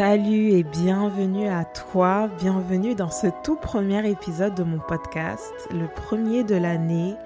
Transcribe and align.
Salut 0.00 0.52
et 0.52 0.62
bienvenue 0.62 1.46
à 1.46 1.66
toi, 1.66 2.30
bienvenue 2.40 2.94
dans 2.94 3.10
ce 3.10 3.26
tout 3.44 3.56
premier 3.56 4.08
épisode 4.08 4.54
de 4.54 4.62
mon 4.62 4.78
podcast, 4.78 5.52
le 5.70 5.88
premier 5.88 6.42
de 6.42 6.54
l'année. 6.54 7.16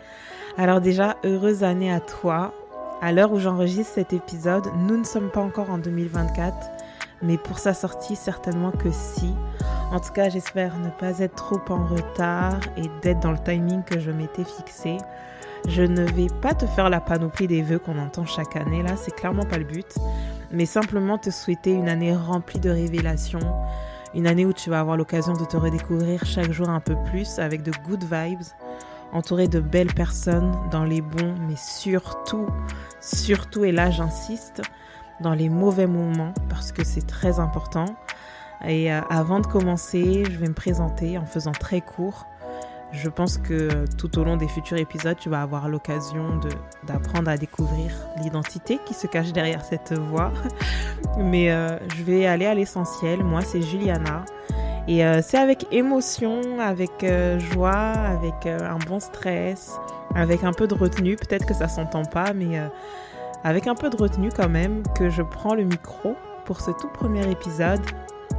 Alors 0.58 0.80
déjà, 0.80 1.14
heureuse 1.22 1.62
année 1.62 1.92
à 1.92 2.00
toi. 2.00 2.52
À 3.00 3.12
l'heure 3.12 3.30
où 3.30 3.38
j'enregistre 3.38 3.94
cet 3.94 4.12
épisode, 4.12 4.66
nous 4.88 4.96
ne 4.96 5.04
sommes 5.04 5.30
pas 5.30 5.40
encore 5.40 5.70
en 5.70 5.78
2024, 5.78 6.56
mais 7.22 7.38
pour 7.38 7.60
sa 7.60 7.74
sortie, 7.74 8.16
certainement 8.16 8.72
que 8.72 8.90
si. 8.90 9.32
En 9.92 10.00
tout 10.00 10.12
cas, 10.12 10.28
j'espère 10.28 10.76
ne 10.80 10.90
pas 10.90 11.20
être 11.20 11.36
trop 11.36 11.60
en 11.68 11.86
retard 11.86 12.58
et 12.76 12.90
d'être 13.02 13.20
dans 13.20 13.30
le 13.30 13.38
timing 13.38 13.84
que 13.84 14.00
je 14.00 14.10
m'étais 14.10 14.42
fixé. 14.42 14.98
Je 15.68 15.82
ne 15.82 16.02
vais 16.02 16.26
pas 16.42 16.54
te 16.54 16.66
faire 16.66 16.90
la 16.90 17.00
panoplie 17.00 17.46
des 17.46 17.62
vœux 17.62 17.78
qu'on 17.78 18.00
entend 18.00 18.26
chaque 18.26 18.56
année, 18.56 18.82
là, 18.82 18.96
c'est 18.96 19.14
clairement 19.14 19.44
pas 19.44 19.58
le 19.58 19.64
but 19.64 19.94
mais 20.54 20.66
simplement 20.66 21.18
te 21.18 21.30
souhaiter 21.30 21.72
une 21.72 21.88
année 21.88 22.14
remplie 22.14 22.60
de 22.60 22.70
révélations, 22.70 23.40
une 24.14 24.26
année 24.26 24.46
où 24.46 24.52
tu 24.52 24.70
vas 24.70 24.80
avoir 24.80 24.96
l'occasion 24.96 25.32
de 25.32 25.44
te 25.44 25.56
redécouvrir 25.56 26.24
chaque 26.24 26.52
jour 26.52 26.68
un 26.68 26.80
peu 26.80 26.96
plus 27.10 27.38
avec 27.38 27.62
de 27.62 27.72
good 27.86 28.04
vibes, 28.04 28.46
entouré 29.12 29.48
de 29.48 29.60
belles 29.60 29.92
personnes 29.92 30.52
dans 30.70 30.84
les 30.84 31.00
bons, 31.00 31.34
mais 31.48 31.56
surtout, 31.56 32.46
surtout, 33.00 33.64
et 33.64 33.72
là 33.72 33.90
j'insiste, 33.90 34.62
dans 35.20 35.34
les 35.34 35.48
mauvais 35.48 35.86
moments 35.86 36.34
parce 36.48 36.72
que 36.72 36.84
c'est 36.84 37.06
très 37.06 37.38
important. 37.40 37.86
Et 38.66 38.92
euh, 38.92 39.00
avant 39.10 39.40
de 39.40 39.46
commencer, 39.46 40.24
je 40.30 40.38
vais 40.38 40.48
me 40.48 40.54
présenter 40.54 41.18
en 41.18 41.26
faisant 41.26 41.52
très 41.52 41.80
court. 41.80 42.26
Je 42.94 43.08
pense 43.08 43.38
que 43.38 43.86
tout 43.98 44.18
au 44.18 44.24
long 44.24 44.36
des 44.36 44.46
futurs 44.46 44.78
épisodes, 44.78 45.16
tu 45.18 45.28
vas 45.28 45.42
avoir 45.42 45.68
l'occasion 45.68 46.38
d'apprendre 46.86 47.28
à 47.28 47.36
découvrir 47.36 47.90
l'identité 48.22 48.78
qui 48.86 48.94
se 48.94 49.08
cache 49.08 49.32
derrière 49.32 49.64
cette 49.64 49.98
voix. 49.98 50.32
Mais 51.18 51.50
euh, 51.50 51.76
je 51.96 52.02
vais 52.04 52.26
aller 52.26 52.46
à 52.46 52.54
l'essentiel. 52.54 53.24
Moi, 53.24 53.40
c'est 53.40 53.62
Juliana. 53.62 54.24
Et 54.86 55.04
euh, 55.04 55.22
c'est 55.22 55.38
avec 55.38 55.66
émotion, 55.72 56.60
avec 56.60 57.02
euh, 57.02 57.38
joie, 57.40 57.72
avec 57.72 58.46
un 58.46 58.78
bon 58.86 59.00
stress, 59.00 59.72
avec 60.14 60.44
un 60.44 60.52
peu 60.52 60.68
de 60.68 60.74
retenue. 60.74 61.16
Peut-être 61.16 61.46
que 61.46 61.54
ça 61.54 61.66
s'entend 61.66 62.04
pas, 62.04 62.32
mais 62.32 62.60
avec 63.42 63.66
un 63.66 63.74
peu 63.74 63.90
de 63.90 63.96
retenue 63.96 64.30
quand 64.34 64.48
même, 64.48 64.84
que 64.96 65.10
je 65.10 65.22
prends 65.22 65.54
le 65.54 65.64
micro 65.64 66.14
pour 66.44 66.60
ce 66.60 66.70
tout 66.70 66.88
premier 66.88 67.28
épisode. 67.28 67.80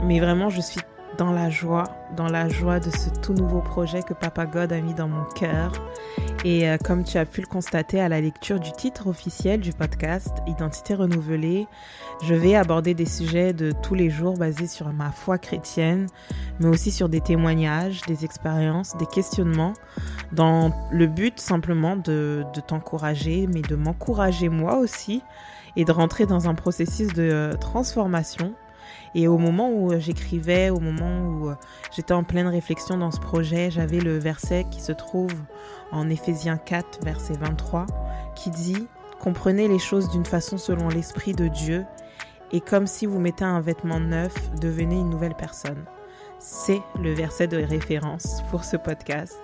Mais 0.03 0.19
vraiment, 0.19 0.49
je 0.49 0.61
suis 0.61 0.81
dans 1.17 1.31
la 1.31 1.49
joie, 1.49 1.85
dans 2.15 2.27
la 2.27 2.49
joie 2.49 2.79
de 2.79 2.89
ce 2.89 3.09
tout 3.21 3.33
nouveau 3.33 3.61
projet 3.61 4.01
que 4.03 4.13
Papa 4.13 4.45
God 4.45 4.71
a 4.71 4.81
mis 4.81 4.93
dans 4.93 5.07
mon 5.07 5.23
cœur. 5.35 5.71
Et 6.43 6.69
euh, 6.69 6.77
comme 6.77 7.03
tu 7.03 7.17
as 7.17 7.25
pu 7.25 7.41
le 7.41 7.47
constater 7.47 7.99
à 7.99 8.09
la 8.09 8.21
lecture 8.21 8.59
du 8.59 8.71
titre 8.71 9.07
officiel 9.07 9.59
du 9.61 9.73
podcast 9.73 10.31
Identité 10.47 10.93
renouvelée, 10.93 11.67
je 12.23 12.33
vais 12.33 12.55
aborder 12.55 12.93
des 12.93 13.05
sujets 13.05 13.53
de 13.53 13.71
tous 13.71 13.95
les 13.95 14.09
jours 14.09 14.37
basés 14.37 14.67
sur 14.67 14.91
ma 14.93 15.11
foi 15.11 15.37
chrétienne, 15.37 16.07
mais 16.59 16.67
aussi 16.67 16.91
sur 16.91 17.09
des 17.09 17.21
témoignages, 17.21 18.01
des 18.07 18.25
expériences, 18.25 18.95
des 18.97 19.07
questionnements, 19.07 19.73
dans 20.31 20.71
le 20.91 21.07
but 21.07 21.39
simplement 21.39 21.95
de, 21.95 22.45
de 22.53 22.61
t'encourager, 22.61 23.47
mais 23.47 23.61
de 23.61 23.75
m'encourager 23.75 24.49
moi 24.49 24.77
aussi, 24.77 25.23
et 25.75 25.85
de 25.85 25.91
rentrer 25.91 26.25
dans 26.25 26.47
un 26.47 26.55
processus 26.55 27.13
de 27.13 27.23
euh, 27.23 27.53
transformation 27.53 28.53
et 29.15 29.29
au 29.29 29.37
moment 29.37 29.71
où 29.71 29.91
euh, 29.91 29.99
j'écrivais, 29.99 30.69
au 30.69 30.79
moment 30.79 31.27
où 31.27 31.49
euh, 31.49 31.55
j'étais 31.95 32.13
en 32.13 32.25
pleine 32.25 32.47
réflexion 32.47 32.97
dans 32.97 33.11
ce 33.11 33.19
projet, 33.19 33.71
j'avais 33.71 33.99
le 33.99 34.17
verset 34.17 34.65
qui 34.69 34.81
se 34.81 34.91
trouve 34.91 35.33
en 35.91 36.09
Éphésiens 36.09 36.57
4, 36.57 36.99
verset 37.03 37.35
23, 37.39 37.85
qui 38.35 38.49
dit 38.51 38.87
Comprenez 39.21 39.69
les 39.69 39.79
choses 39.79 40.09
d'une 40.09 40.25
façon 40.25 40.57
selon 40.57 40.89
l'Esprit 40.89 41.33
de 41.33 41.47
Dieu, 41.47 41.85
et 42.51 42.59
comme 42.59 42.87
si 42.87 43.05
vous 43.05 43.19
mettez 43.19 43.45
un 43.45 43.61
vêtement 43.61 44.01
neuf, 44.01 44.33
devenez 44.59 44.95
une 44.95 45.09
nouvelle 45.09 45.35
personne. 45.35 45.85
C'est 46.37 46.81
le 47.01 47.13
verset 47.13 47.47
de 47.47 47.57
référence 47.57 48.43
pour 48.51 48.65
ce 48.65 48.75
podcast. 48.75 49.39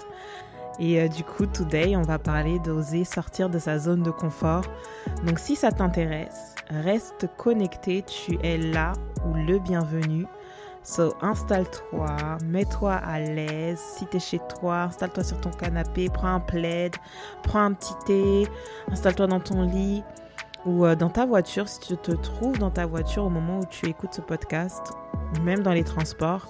Et 0.80 1.02
euh, 1.02 1.08
du 1.08 1.23
coup, 1.23 1.45
today, 1.45 1.95
on 1.95 2.02
va 2.02 2.19
parler 2.19 2.59
d'oser 2.59 3.03
sortir 3.03 3.50
de 3.50 3.59
sa 3.59 3.78
zone 3.79 4.03
de 4.03 4.12
confort. 4.12 4.63
Donc 5.25 5.40
si 5.40 5.56
ça 5.56 5.72
t'intéresse, 5.72 6.56
reste 6.69 7.28
connecté, 7.38 8.03
tu 8.03 8.38
es 8.44 8.57
là 8.57 8.94
ou 9.25 9.34
le 9.34 9.59
bienvenu. 9.59 10.25
So, 10.84 11.13
installe-toi, 11.22 12.40
mets-toi 12.44 12.94
à 12.94 13.19
l'aise. 13.19 13.79
Si 13.79 14.07
tu 14.07 14.18
es 14.18 14.19
chez 14.19 14.40
toi, 14.40 14.84
installe-toi 14.84 15.23
sur 15.23 15.40
ton 15.40 15.51
canapé, 15.51 16.09
prends 16.09 16.34
un 16.34 16.40
plaid, 16.40 16.95
prends 17.44 17.66
un 17.66 17.74
petit 17.74 17.94
thé, 18.06 18.47
installe-toi 18.91 19.28
dans 19.28 19.40
ton 19.40 19.62
lit 19.62 20.03
ou 20.66 20.85
euh, 20.85 20.95
dans 20.95 21.09
ta 21.09 21.25
voiture 21.25 21.68
si 21.68 21.79
tu 21.79 21.97
te 21.97 22.12
trouves 22.12 22.57
dans 22.57 22.72
ta 22.72 22.88
voiture 22.88 23.24
au 23.25 23.29
moment 23.29 23.59
où 23.59 23.66
tu 23.66 23.88
écoutes 23.88 24.13
ce 24.13 24.22
podcast, 24.22 24.81
même 25.44 25.62
dans 25.62 25.74
les 25.74 25.84
transports. 25.84 26.47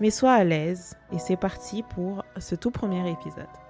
Mais 0.00 0.10
sois 0.10 0.32
à 0.32 0.44
l'aise 0.44 0.96
et 1.12 1.18
c'est 1.18 1.36
parti 1.36 1.82
pour 1.82 2.24
ce 2.38 2.54
tout 2.54 2.70
premier 2.70 3.10
épisode. 3.10 3.63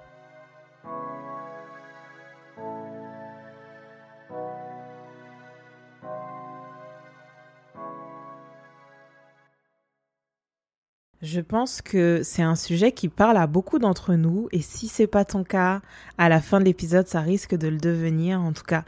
Je 11.34 11.40
pense 11.40 11.82
que 11.82 12.20
c'est 12.22 12.44
un 12.44 12.54
sujet 12.54 12.92
qui 12.92 13.08
parle 13.08 13.36
à 13.38 13.48
beaucoup 13.48 13.80
d'entre 13.80 14.14
nous 14.14 14.48
et 14.52 14.60
si 14.60 14.86
c'est 14.86 15.08
pas 15.08 15.24
ton 15.24 15.42
cas, 15.42 15.80
à 16.16 16.28
la 16.28 16.40
fin 16.40 16.60
de 16.60 16.64
l'épisode, 16.64 17.08
ça 17.08 17.22
risque 17.22 17.56
de 17.56 17.66
le 17.66 17.76
devenir. 17.76 18.40
En 18.40 18.52
tout 18.52 18.62
cas, 18.62 18.84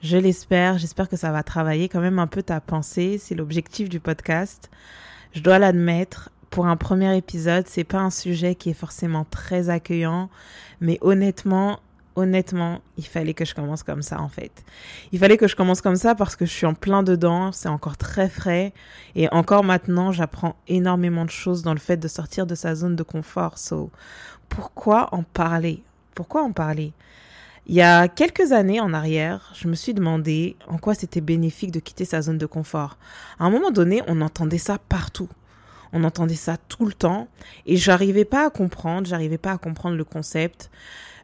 je 0.00 0.16
l'espère. 0.16 0.78
J'espère 0.78 1.10
que 1.10 1.18
ça 1.18 1.30
va 1.30 1.42
travailler 1.42 1.90
quand 1.90 2.00
même 2.00 2.18
un 2.18 2.26
peu 2.26 2.42
ta 2.42 2.58
pensée. 2.62 3.18
C'est 3.18 3.34
l'objectif 3.34 3.90
du 3.90 4.00
podcast. 4.00 4.70
Je 5.34 5.42
dois 5.42 5.58
l'admettre. 5.58 6.30
Pour 6.48 6.68
un 6.68 6.78
premier 6.78 7.14
épisode, 7.18 7.66
c'est 7.68 7.84
pas 7.84 7.98
un 7.98 8.08
sujet 8.08 8.54
qui 8.54 8.70
est 8.70 8.72
forcément 8.72 9.26
très 9.30 9.68
accueillant, 9.68 10.30
mais 10.80 10.96
honnêtement, 11.02 11.80
honnêtement, 12.16 12.80
il 12.96 13.06
fallait 13.06 13.34
que 13.34 13.44
je 13.44 13.54
commence 13.54 13.82
comme 13.82 14.02
ça 14.02 14.20
en 14.20 14.28
fait. 14.28 14.64
Il 15.12 15.18
fallait 15.18 15.36
que 15.36 15.48
je 15.48 15.56
commence 15.56 15.80
comme 15.80 15.96
ça 15.96 16.14
parce 16.14 16.36
que 16.36 16.46
je 16.46 16.50
suis 16.50 16.66
en 16.66 16.74
plein 16.74 17.02
dedans, 17.02 17.52
c'est 17.52 17.68
encore 17.68 17.96
très 17.96 18.28
frais 18.28 18.72
et 19.14 19.28
encore 19.32 19.64
maintenant, 19.64 20.12
j'apprends 20.12 20.56
énormément 20.68 21.24
de 21.24 21.30
choses 21.30 21.62
dans 21.62 21.72
le 21.72 21.78
fait 21.80 21.96
de 21.96 22.08
sortir 22.08 22.46
de 22.46 22.54
sa 22.54 22.74
zone 22.74 22.96
de 22.96 23.02
confort. 23.02 23.58
So, 23.58 23.90
pourquoi 24.48 25.14
en 25.14 25.22
parler? 25.22 25.82
Pourquoi 26.14 26.42
en 26.42 26.52
parler? 26.52 26.92
Il 27.66 27.74
y 27.74 27.82
a 27.82 28.08
quelques 28.08 28.52
années 28.52 28.80
en 28.80 28.92
arrière, 28.92 29.52
je 29.54 29.68
me 29.68 29.74
suis 29.74 29.94
demandé 29.94 30.56
en 30.66 30.78
quoi 30.78 30.94
c'était 30.94 31.20
bénéfique 31.20 31.70
de 31.70 31.78
quitter 31.78 32.04
sa 32.04 32.22
zone 32.22 32.38
de 32.38 32.46
confort. 32.46 32.98
À 33.38 33.44
un 33.44 33.50
moment 33.50 33.70
donné, 33.70 34.02
on 34.08 34.20
entendait 34.22 34.58
ça 34.58 34.78
partout. 34.78 35.28
On 35.92 36.04
entendait 36.04 36.34
ça 36.34 36.56
tout 36.56 36.86
le 36.86 36.92
temps 36.92 37.28
et 37.66 37.76
j'arrivais 37.76 38.24
pas 38.24 38.46
à 38.46 38.50
comprendre, 38.50 39.06
j'arrivais 39.06 39.38
pas 39.38 39.52
à 39.52 39.58
comprendre 39.58 39.96
le 39.96 40.04
concept 40.04 40.70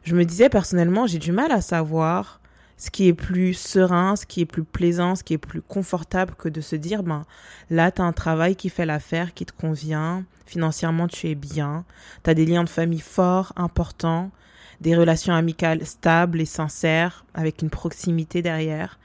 je 0.07 0.15
me 0.15 0.23
disais 0.23 0.47
personnellement, 0.47 1.05
j'ai 1.05 1.17
du 1.17 1.33
mal 1.33 1.51
à 1.51 1.59
savoir 1.59 2.39
ce 2.77 2.89
qui 2.89 3.09
est 3.09 3.13
plus 3.13 3.53
serein, 3.53 4.15
ce 4.15 4.25
qui 4.25 4.39
est 4.39 4.45
plus 4.45 4.63
plaisant, 4.63 5.15
ce 5.15 5.23
qui 5.23 5.33
est 5.33 5.37
plus 5.37 5.61
confortable 5.61 6.33
que 6.35 6.47
de 6.47 6.61
se 6.61 6.77
dire, 6.77 7.03
ben, 7.03 7.25
là, 7.69 7.91
tu 7.91 8.01
as 8.01 8.05
un 8.05 8.13
travail 8.13 8.55
qui 8.55 8.69
fait 8.69 8.85
l'affaire, 8.85 9.33
qui 9.33 9.45
te 9.45 9.51
convient, 9.51 10.23
financièrement, 10.45 11.09
tu 11.09 11.27
es 11.27 11.35
bien, 11.35 11.83
tu 12.23 12.29
as 12.29 12.33
des 12.33 12.45
liens 12.45 12.63
de 12.63 12.69
famille 12.69 13.01
forts, 13.01 13.51
importants, 13.57 14.31
des 14.79 14.95
relations 14.95 15.33
amicales 15.33 15.85
stables 15.85 16.39
et 16.39 16.45
sincères, 16.45 17.25
avec 17.33 17.61
une 17.61 17.69
proximité 17.69 18.41
derrière. 18.41 18.99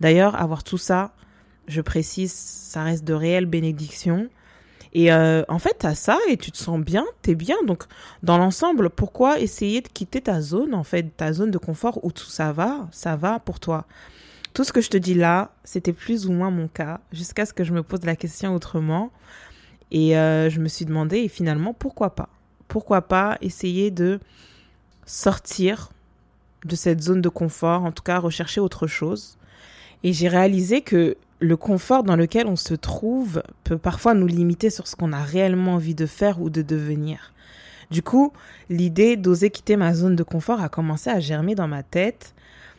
D'ailleurs, 0.00 0.40
avoir 0.40 0.64
tout 0.64 0.78
ça, 0.78 1.12
je 1.68 1.82
précise, 1.82 2.32
ça 2.32 2.82
reste 2.82 3.04
de 3.04 3.12
réelles 3.12 3.44
bénédictions, 3.44 4.30
et 4.92 5.12
euh, 5.12 5.42
en 5.48 5.58
fait, 5.58 5.76
tu 5.80 5.86
as 5.86 5.94
ça 5.94 6.18
et 6.28 6.36
tu 6.36 6.50
te 6.50 6.56
sens 6.56 6.80
bien, 6.80 7.04
tu 7.22 7.30
es 7.30 7.34
bien. 7.34 7.56
Donc, 7.66 7.84
dans 8.22 8.38
l'ensemble, 8.38 8.90
pourquoi 8.90 9.40
essayer 9.40 9.80
de 9.80 9.88
quitter 9.88 10.20
ta 10.20 10.40
zone, 10.40 10.74
en 10.74 10.84
fait, 10.84 11.04
ta 11.16 11.32
zone 11.32 11.50
de 11.50 11.58
confort 11.58 12.04
où 12.04 12.12
tout 12.12 12.30
ça 12.30 12.52
va, 12.52 12.88
ça 12.92 13.16
va 13.16 13.38
pour 13.38 13.60
toi? 13.60 13.86
Tout 14.54 14.64
ce 14.64 14.72
que 14.72 14.80
je 14.80 14.88
te 14.88 14.96
dis 14.96 15.14
là, 15.14 15.50
c'était 15.64 15.92
plus 15.92 16.26
ou 16.26 16.32
moins 16.32 16.50
mon 16.50 16.68
cas, 16.68 17.00
jusqu'à 17.12 17.44
ce 17.44 17.52
que 17.52 17.62
je 17.62 17.72
me 17.72 17.82
pose 17.82 18.04
la 18.04 18.16
question 18.16 18.54
autrement. 18.54 19.10
Et 19.90 20.16
euh, 20.16 20.48
je 20.48 20.60
me 20.60 20.68
suis 20.68 20.84
demandé, 20.84 21.18
et 21.18 21.28
finalement, 21.28 21.74
pourquoi 21.74 22.14
pas? 22.14 22.30
Pourquoi 22.68 23.02
pas 23.02 23.38
essayer 23.40 23.90
de 23.90 24.18
sortir 25.04 25.90
de 26.64 26.74
cette 26.74 27.02
zone 27.02 27.20
de 27.20 27.28
confort, 27.28 27.84
en 27.84 27.92
tout 27.92 28.02
cas 28.02 28.18
rechercher 28.18 28.60
autre 28.60 28.86
chose? 28.86 29.36
Et 30.02 30.12
j'ai 30.12 30.28
réalisé 30.28 30.80
que 30.80 31.16
le 31.38 31.56
confort 31.56 32.02
dans 32.02 32.16
lequel 32.16 32.46
on 32.46 32.56
se 32.56 32.74
trouve 32.74 33.42
peut 33.64 33.78
parfois 33.78 34.14
nous 34.14 34.26
limiter 34.26 34.70
sur 34.70 34.86
ce 34.86 34.96
qu'on 34.96 35.12
a 35.12 35.22
réellement 35.22 35.74
envie 35.74 35.94
de 35.94 36.06
faire 36.06 36.40
ou 36.40 36.50
de 36.50 36.62
devenir. 36.62 37.32
Du 37.90 38.02
coup, 38.02 38.32
l'idée 38.68 39.16
d'oser 39.16 39.50
quitter 39.50 39.76
ma 39.76 39.94
zone 39.94 40.16
de 40.16 40.22
confort 40.22 40.60
a 40.60 40.68
commencé 40.68 41.10
à 41.10 41.20
germer 41.20 41.54
dans 41.54 41.68
ma 41.68 41.82
tête, 41.82 42.34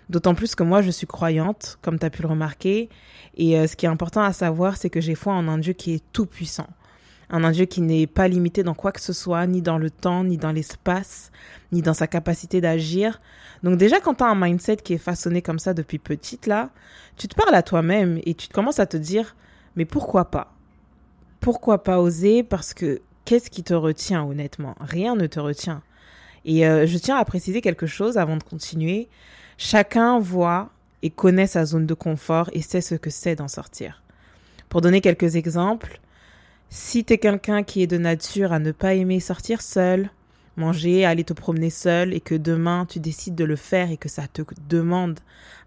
d'autant 0.10 0.36
plus 0.36 0.56
que 0.56 0.64
moi 0.64 0.82
je 0.82 0.92
suis 0.92 1.08
croyante, 1.08 1.78
comme 1.82 2.00
tu 2.00 2.06
as 2.06 2.10
pu 2.10 2.22
le 2.22 2.28
remarquer, 2.28 2.90
et 3.36 3.58
euh, 3.58 3.68
ce 3.68 3.76
qui 3.76 3.86
est 3.86 3.90
important 3.90 4.22
à 4.22 4.34
savoir, 4.34 4.76
c'est 4.78 4.90
que 4.90 5.02
j'ai 5.02 5.16
foi 5.16 5.34
en 5.34 5.48
un 5.48 5.60
Dieu 5.60 5.74
qui 5.74 5.94
est 5.94 6.04
tout 6.12 6.26
puissant 6.26 6.68
un 7.30 7.52
Dieu 7.52 7.66
qui 7.66 7.82
n'est 7.82 8.08
pas 8.08 8.28
limité 8.28 8.64
dans 8.64 8.74
quoi 8.74 8.92
que 8.92 9.02
ce 9.02 9.14
soit, 9.14 9.46
ni 9.48 9.62
dans 9.62 9.78
le 9.78 9.90
temps, 9.90 10.24
ni 10.24 10.38
dans 10.38 10.52
l'espace, 10.52 11.32
ni 11.72 11.82
dans 11.82 11.94
sa 11.94 12.08
capacité 12.08 12.62
d'agir. 12.62 13.20
Donc 13.64 13.78
déjà, 13.78 14.00
quand 14.00 14.16
tu 14.16 14.24
as 14.24 14.28
un 14.28 14.36
mindset 14.36 14.78
qui 14.78 14.94
est 14.94 14.98
façonné 14.98 15.42
comme 15.42 15.60
ça 15.60 15.74
depuis 15.74 16.00
petite, 16.00 16.48
là, 16.48 16.70
tu 17.18 17.28
te 17.28 17.36
parles 17.36 17.56
à 17.56 17.64
toi-même 17.64 18.20
et 18.26 18.34
tu 18.34 18.48
commences 18.48 18.80
à 18.80 18.86
te 18.86 18.98
dire, 18.98 19.36
mais 19.76 19.86
pourquoi 19.86 20.26
pas? 20.32 20.54
Pourquoi 21.40 21.84
pas 21.84 22.00
oser? 22.00 22.44
Parce 22.44 22.74
que 22.74 23.02
qu'est-ce 23.26 23.50
qui 23.50 23.64
te 23.64 23.74
retient 23.74 24.24
honnêtement? 24.24 24.76
Rien 24.80 25.16
ne 25.16 25.28
te 25.28 25.40
retient. 25.40 25.82
Et 26.46 26.66
euh, 26.66 26.88
je 26.88 26.98
tiens 26.98 27.18
à 27.18 27.26
préciser 27.26 27.62
quelque 27.62 27.88
chose 27.88 28.18
avant 28.18 28.38
de 28.38 28.44
continuer. 28.44 29.10
Chacun 29.58 30.20
voit 30.20 30.70
et 31.02 31.10
connaît 31.10 31.48
sa 31.48 31.66
zone 31.66 31.86
de 31.86 31.94
confort 31.94 32.50
et 32.54 32.62
sait 32.62 32.82
ce 32.82 32.96
que 32.96 33.10
c'est 33.10 33.36
d'en 33.36 33.48
sortir. 33.48 34.02
Pour 34.70 34.82
donner 34.82 35.02
quelques 35.02 35.36
exemples, 35.36 36.00
si 36.70 37.06
tu 37.06 37.14
es 37.14 37.18
quelqu'un 37.18 37.64
qui 37.64 37.82
est 37.82 37.88
de 37.88 37.98
nature 37.98 38.52
à 38.52 38.60
ne 38.60 38.72
pas 38.72 38.94
aimer 38.94 39.20
sortir 39.20 39.62
seul, 39.62 40.10
manger, 40.58 41.06
aller 41.06 41.24
te 41.24 41.34
promener 41.34 41.70
seul 41.70 42.14
et 42.14 42.20
que 42.20 42.36
demain 42.36 42.86
tu 42.86 43.00
décides 43.00 43.36
de 43.36 43.44
le 43.44 43.56
faire 43.56 43.92
et 43.92 43.98
que 43.98 44.10
ça 44.10 44.28
te 44.28 44.42
demande 44.68 45.20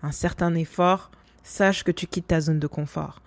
un 0.02 0.12
certain 0.12 0.54
effort, 0.54 1.10
sache 1.42 1.84
que 1.84 1.92
tu 1.92 2.06
quittes 2.06 2.28
ta 2.28 2.40
zone 2.40 2.58
de 2.58 2.66
confort. 2.66 3.22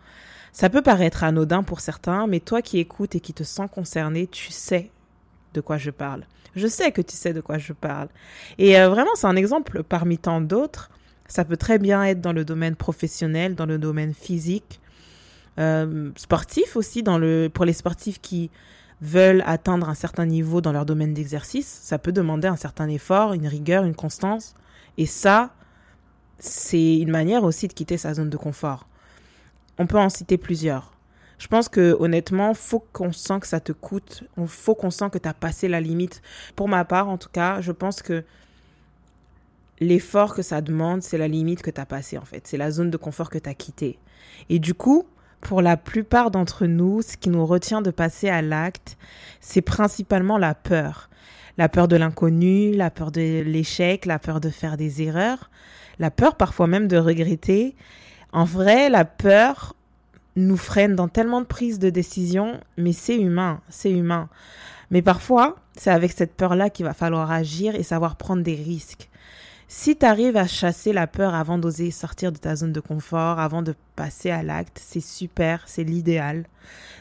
Ça 0.52 0.70
peut 0.70 0.84
paraître 0.84 1.24
anodin 1.24 1.64
pour 1.64 1.80
certains, 1.80 2.28
mais 2.28 2.40
toi 2.40 2.62
qui 2.62 2.78
écoutes 2.78 3.16
et 3.16 3.20
qui 3.20 3.34
te 3.34 3.44
sens 3.44 3.70
concerné, 3.72 4.28
tu 4.28 4.52
sais 4.52 4.92
de 5.54 5.62
quoi 5.62 5.78
je 5.78 5.90
parle. 5.90 6.26
Je 6.56 6.68
sais 6.68 6.92
que 6.92 7.02
tu 7.02 7.16
sais 7.16 7.34
de 7.34 7.42
quoi 7.42 7.58
je 7.58 7.74
parle. 7.74 8.10
Et 8.60 8.80
euh, 8.80 8.90
vraiment, 8.90 9.16
c'est 9.16 9.26
un 9.26 9.36
exemple 9.36 9.82
parmi 9.82 10.20
tant 10.20 10.42
d'autres. 10.42 10.92
Ça 11.28 11.46
peut 11.46 11.58
très 11.58 11.80
bien 11.80 12.04
être 12.04 12.22
dans 12.22 12.34
le 12.34 12.46
domaine 12.46 12.76
professionnel, 12.76 13.56
dans 13.56 13.66
le 13.66 13.80
domaine 13.80 14.14
physique, 14.14 14.80
euh, 15.60 16.12
sportif 16.16 16.76
aussi, 16.76 17.04
dans 17.04 17.18
le, 17.18 17.50
pour 17.54 17.66
les 17.66 17.74
sportifs 17.74 18.20
qui 18.22 18.50
veulent 19.02 19.44
atteindre 19.46 19.90
un 19.90 19.96
certain 19.96 20.26
niveau 20.26 20.62
dans 20.62 20.72
leur 20.72 20.86
domaine 20.86 21.14
d'exercice. 21.14 21.68
Ça 21.84 22.00
peut 22.00 22.12
demander 22.12 22.48
un 22.48 22.56
certain 22.56 22.88
effort, 22.88 23.34
une 23.34 23.48
rigueur, 23.48 23.84
une 23.84 23.96
constance. 23.96 24.56
Et 24.98 25.06
ça, 25.06 25.54
c'est 26.40 26.98
une 26.98 27.12
manière 27.12 27.44
aussi 27.44 27.68
de 27.68 27.74
quitter 27.74 27.98
sa 27.98 28.14
zone 28.14 28.30
de 28.30 28.38
confort. 28.38 28.88
On 29.78 29.88
peut 29.88 29.98
en 29.98 30.10
citer 30.10 30.38
plusieurs. 30.38 30.94
Je 31.38 31.48
pense 31.48 31.68
que 31.68 31.98
honnêtement, 32.00 32.54
faut 32.54 32.80
qu'on 32.80 33.12
sent 33.12 33.42
que 33.42 33.48
ça 33.48 33.60
te 33.60 33.74
coûte, 33.74 34.24
faut 34.48 34.76
qu'on 34.76 34.92
sent 34.92 35.10
que 35.12 35.18
tu 35.18 35.28
as 35.28 35.34
passé 35.34 35.68
la 35.68 35.82
limite. 35.82 36.22
Pour 36.56 36.70
ma 36.70 36.86
part, 36.86 37.10
en 37.10 37.18
tout 37.18 37.30
cas, 37.30 37.60
je 37.60 37.72
pense 37.72 38.02
que 38.02 38.24
l'effort 39.80 40.36
que 40.36 40.42
ça 40.42 40.62
demande, 40.62 41.02
c'est 41.02 41.18
la 41.18 41.28
limite 41.28 41.62
que 41.62 41.72
tu 41.72 41.82
as 41.82 41.86
passée 41.86 42.18
en 42.18 42.26
fait, 42.26 42.48
c'est 42.48 42.58
la 42.58 42.72
zone 42.72 42.90
de 42.90 42.98
confort 42.98 43.30
que 43.30 43.40
tu 43.40 43.50
as 43.50 43.54
quittée. 43.54 44.00
Et 44.50 44.60
du 44.60 44.74
coup, 44.74 45.06
pour 45.44 45.62
la 45.62 45.78
plupart 45.78 46.32
d'entre 46.32 46.66
nous, 46.66 47.02
ce 47.02 47.18
qui 47.18 47.30
nous 47.30 47.46
retient 47.46 47.82
de 47.82 47.92
passer 47.92 48.30
à 48.30 48.42
l'acte, 48.42 48.98
c'est 49.42 49.62
principalement 49.62 50.38
la 50.38 50.56
peur. 50.56 51.10
La 51.58 51.70
peur 51.70 51.88
de 51.88 51.96
l'inconnu, 51.96 52.72
la 52.72 52.90
peur 52.90 53.12
de 53.12 53.42
l'échec, 53.42 54.06
la 54.06 54.18
peur 54.18 54.40
de 54.40 54.50
faire 54.50 54.78
des 54.78 55.04
erreurs, 55.04 55.52
la 56.00 56.10
peur 56.10 56.36
parfois 56.36 56.66
même 56.68 56.88
de 56.88 56.98
regretter. 56.98 57.76
En 58.32 58.46
vrai, 58.46 58.90
la 58.90 59.06
peur 59.06 59.76
nous 60.36 60.58
freine 60.58 60.96
dans 60.96 61.08
tellement 61.08 61.42
de 61.42 61.46
prises 61.46 61.78
de 61.78 61.92
décision, 61.92 62.60
mais 62.78 62.94
c'est 62.94 63.18
humain, 63.18 63.62
c'est 63.70 63.92
humain. 63.92 64.30
Mais 64.90 65.02
parfois, 65.02 65.58
c'est 65.76 65.92
avec 65.92 66.12
cette 66.12 66.34
peur-là 66.34 66.70
qu'il 66.70 66.86
va 66.86 66.94
falloir 66.94 67.32
agir 67.32 67.76
et 67.76 67.84
savoir 67.84 68.16
prendre 68.16 68.42
des 68.42 68.56
risques. 68.56 69.10
Si 69.76 69.96
tu 69.96 70.06
arrives 70.06 70.38
à 70.38 70.46
chasser 70.46 70.94
la 70.94 71.08
peur 71.08 71.34
avant 71.34 71.58
d'oser 71.58 71.90
sortir 71.90 72.32
de 72.32 72.38
ta 72.38 72.56
zone 72.56 72.74
de 72.74 72.80
confort, 72.80 73.40
avant 73.40 73.64
de 73.64 73.74
passer 73.96 74.30
à 74.30 74.44
l'acte, 74.44 74.80
c'est 74.80 75.02
super, 75.02 75.64
c'est 75.66 75.84
l'idéal. 75.84 76.46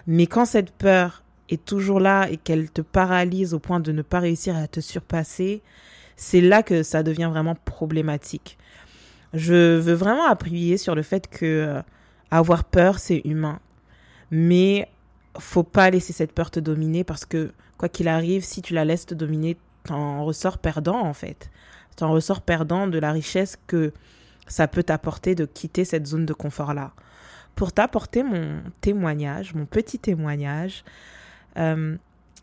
Mais 0.07 0.27
quand 0.27 0.47
cette 0.47 0.71
peur 0.71 1.23
est 1.51 1.63
toujours 1.63 2.01
là 2.01 2.31
et 2.31 2.39
qu'elle 2.39 2.71
te 2.71 2.81
paralyse 2.81 3.53
au 3.53 3.59
point 3.59 3.79
de 3.79 3.93
ne 3.93 4.01
pas 4.01 4.21
réussir 4.21 4.57
à 4.57 4.69
te 4.69 4.81
surpasser, 4.81 5.61
c'est 6.17 6.41
là 6.41 6.63
que 6.63 6.83
ça 6.83 7.03
devient 7.03 7.29
vraiment 7.31 7.57
problématique. 7.57 8.57
Je 9.35 9.77
veux 9.79 9.95
vraiment 9.95 10.27
appuyer 10.27 10.79
sur 10.79 10.95
le 10.95 11.03
fait 11.03 11.29
que 11.29 11.45
euh, 11.45 11.83
avoir 12.31 12.65
peur, 12.65 12.99
c'est 12.99 13.21
humain. 13.27 13.61
Mais 14.31 14.89
faut 15.39 15.63
pas 15.63 15.91
laisser 15.91 16.15
cette 16.15 16.33
peur 16.33 16.51
te 16.51 16.59
dominer 16.59 17.05
parce 17.05 17.27
que 17.27 17.53
quoi 17.77 17.91
qu'il 17.91 18.09
arrive, 18.09 18.45
si 18.45 18.63
tu 18.63 18.73
la 18.73 18.87
laisses 18.87 19.05
te 19.05 19.15
dominer, 19.15 19.59
t'en 19.84 20.25
ressors 20.25 20.58
perdant 20.58 21.00
en 21.00 21.12
fait. 21.12 21.50
T'en 21.96 22.11
ressors 22.11 22.40
perdant 22.40 22.87
de 22.87 22.99
la 22.99 23.12
richesse 23.12 23.56
que 23.67 23.93
ça 24.46 24.69
peut 24.69 24.82
t'apporter 24.82 25.34
de 25.34 25.44
quitter 25.44 25.84
cette 25.84 26.06
zone 26.06 26.26
de 26.26 26.32
confort 26.32 26.75
là. 26.75 26.93
Pour 27.55 27.73
t'apporter 27.73 28.23
mon 28.23 28.62
témoignage, 28.81 29.55
mon 29.55 29.67
petit 29.67 29.99
témoignage, 29.99 30.84
euh, 31.58 31.96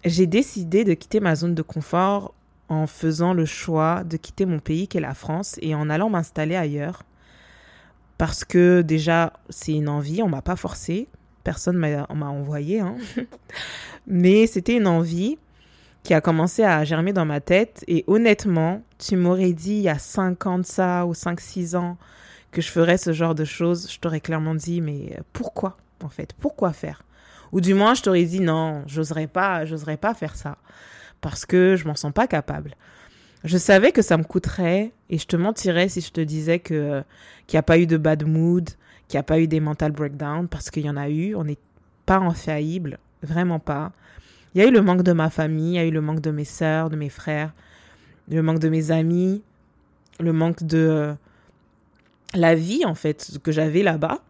j'ai 0.05 0.27
décidé 0.27 0.83
de 0.83 0.93
quitter 0.93 1.19
ma 1.19 1.35
zone 1.35 1.55
de 1.55 1.61
confort 1.61 2.33
en 2.69 2.85
faisant 2.85 3.33
le 3.33 3.45
choix 3.45 4.03
de 4.03 4.17
quitter 4.17 4.45
mon 4.45 4.59
pays 4.59 4.87
qui 4.87 4.97
est 4.97 5.01
la 5.01 5.15
France 5.15 5.57
et 5.61 5.73
en 5.73 5.89
allant 5.89 6.09
m'installer 6.09 6.55
ailleurs. 6.55 7.03
Parce 8.17 8.43
que 8.43 8.81
déjà, 8.81 9.33
c'est 9.49 9.73
une 9.73 9.89
envie, 9.89 10.21
on 10.21 10.29
m'a 10.29 10.41
pas 10.41 10.55
forcé, 10.55 11.07
personne 11.43 11.77
m'a 11.77 12.05
envoyé, 12.09 12.81
hein. 12.81 12.95
mais 14.07 14.45
c'était 14.45 14.75
une 14.75 14.87
envie 14.87 15.37
qui 16.03 16.13
a 16.13 16.21
commencé 16.21 16.63
à 16.63 16.83
germer 16.83 17.13
dans 17.13 17.25
ma 17.25 17.41
tête. 17.41 17.83
Et 17.87 18.03
honnêtement, 18.07 18.81
tu 18.97 19.15
m'aurais 19.15 19.53
dit 19.53 19.73
il 19.73 19.81
y 19.81 19.89
a 19.89 19.99
5 19.99 20.45
ans 20.45 20.59
de 20.59 20.65
ça 20.65 21.05
ou 21.05 21.13
5-6 21.13 21.75
ans 21.75 21.97
que 22.51 22.61
je 22.61 22.71
ferais 22.71 22.97
ce 22.97 23.13
genre 23.13 23.35
de 23.35 23.45
choses, 23.45 23.91
je 23.91 23.99
t'aurais 23.99 24.21
clairement 24.21 24.55
dit 24.55 24.81
mais 24.81 25.17
pourquoi 25.33 25.77
en 26.03 26.09
fait? 26.09 26.33
Pourquoi 26.39 26.73
faire? 26.73 27.03
Ou 27.51 27.61
du 27.61 27.73
moins 27.73 27.93
je 27.93 28.01
t'aurais 28.01 28.23
dit 28.23 28.39
non, 28.39 28.83
j'oserais 28.87 29.27
pas, 29.27 29.65
j'oserais 29.65 29.97
pas 29.97 30.13
faire 30.13 30.35
ça. 30.35 30.57
Parce 31.21 31.45
que 31.45 31.75
je 31.75 31.85
m'en 31.85 31.95
sens 31.95 32.13
pas 32.13 32.27
capable. 32.27 32.75
Je 33.43 33.57
savais 33.57 33.91
que 33.91 34.01
ça 34.01 34.17
me 34.17 34.23
coûterait 34.23 34.91
et 35.09 35.17
je 35.17 35.25
te 35.25 35.35
mentirais 35.35 35.89
si 35.89 36.01
je 36.01 36.11
te 36.11 36.21
disais 36.21 36.59
que 36.59 37.03
qu'il 37.47 37.57
n'y 37.57 37.59
a 37.59 37.63
pas 37.63 37.77
eu 37.77 37.87
de 37.87 37.97
bad 37.97 38.27
mood, 38.27 38.69
qu'il 39.07 39.17
n'y 39.17 39.21
a 39.21 39.23
pas 39.23 39.39
eu 39.39 39.47
des 39.47 39.59
mental 39.59 39.91
breakdowns 39.91 40.47
parce 40.47 40.69
qu'il 40.69 40.85
y 40.85 40.89
en 40.89 40.97
a 40.97 41.09
eu, 41.09 41.35
on 41.35 41.43
n'est 41.43 41.57
pas 42.05 42.17
infaillible, 42.17 42.99
vraiment 43.23 43.59
pas. 43.59 43.91
Il 44.59 44.63
y 44.63 44.65
a 44.65 44.67
eu 44.67 44.73
le 44.73 44.81
manque 44.81 45.03
de 45.03 45.13
ma 45.13 45.29
famille, 45.29 45.75
il 45.75 45.75
y 45.75 45.79
a 45.79 45.85
eu 45.85 45.89
le 45.89 46.01
manque 46.01 46.19
de 46.19 46.31
mes 46.31 46.43
sœurs, 46.43 46.89
de 46.89 46.97
mes 46.97 47.07
frères, 47.07 47.53
le 48.27 48.41
manque 48.41 48.59
de 48.59 48.67
mes 48.67 48.91
amis, 48.91 49.41
le 50.19 50.33
manque 50.33 50.63
de 50.63 51.15
la 52.33 52.55
vie 52.55 52.83
en 52.83 52.93
fait 52.93 53.39
que 53.41 53.53
j'avais 53.53 53.83
là-bas. 53.83 54.21